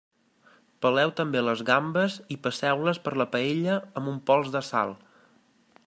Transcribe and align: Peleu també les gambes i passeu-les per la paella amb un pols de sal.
Peleu 0.85 1.11
també 1.19 1.43
les 1.43 1.61
gambes 1.67 2.15
i 2.37 2.39
passeu-les 2.47 3.01
per 3.05 3.13
la 3.23 3.29
paella 3.37 3.77
amb 4.01 4.15
un 4.15 4.19
pols 4.31 4.53
de 4.57 4.65
sal. 4.73 5.01